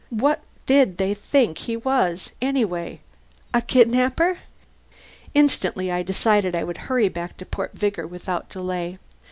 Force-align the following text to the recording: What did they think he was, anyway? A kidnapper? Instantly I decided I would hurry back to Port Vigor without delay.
What 0.09 0.41
did 0.65 0.97
they 0.97 1.13
think 1.13 1.59
he 1.59 1.77
was, 1.77 2.31
anyway? 2.41 3.01
A 3.53 3.61
kidnapper? 3.61 4.39
Instantly 5.35 5.91
I 5.91 6.01
decided 6.01 6.55
I 6.55 6.63
would 6.63 6.79
hurry 6.89 7.07
back 7.07 7.37
to 7.37 7.45
Port 7.45 7.73
Vigor 7.73 8.07
without 8.07 8.49
delay. 8.49 8.97